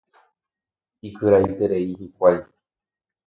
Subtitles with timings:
[1.07, 2.39] Ikyraiterei hikuái.